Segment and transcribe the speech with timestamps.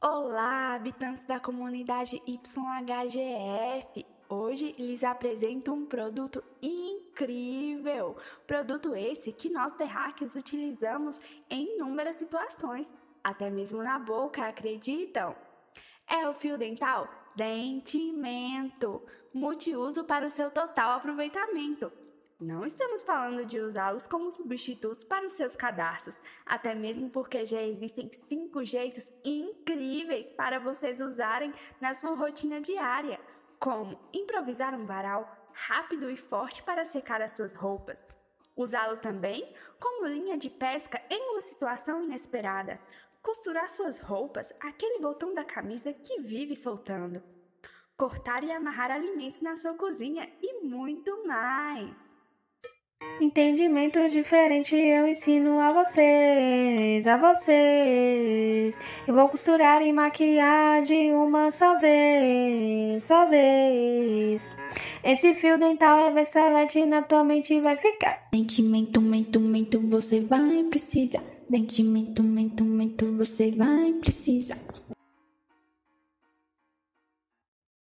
[0.00, 4.06] Olá, habitantes da comunidade YHGF!
[4.28, 8.16] Hoje lhes apresento um produto incrível!
[8.46, 12.86] Produto esse que nós terráqueos utilizamos em inúmeras situações,
[13.24, 15.34] até mesmo na boca, acreditam?
[16.06, 19.02] É o fio dental Dentimento,
[19.34, 21.90] multiuso para o seu total aproveitamento.
[22.40, 26.16] Não estamos falando de usá-los como substitutos para os seus cadarços,
[26.46, 33.18] até mesmo porque já existem cinco jeitos incríveis para vocês usarem na sua rotina diária,
[33.58, 38.06] como improvisar um varal rápido e forte para secar as suas roupas,
[38.54, 42.78] usá-lo também como linha de pesca em uma situação inesperada,
[43.20, 47.20] costurar suas roupas, aquele botão da camisa que vive soltando,
[47.96, 52.17] cortar e amarrar alimentos na sua cozinha e muito mais.
[53.20, 58.78] Entendimento diferente eu ensino a vocês, a vocês.
[59.08, 64.40] Eu vou costurar e maquiar de uma só vez, só vez.
[65.02, 68.28] Esse fio dental é excelente na tua mente vai ficar.
[68.30, 71.22] Dentimento, mento, mento, você vai precisar.
[71.50, 74.58] Dentimento, mento, mento, você vai precisar.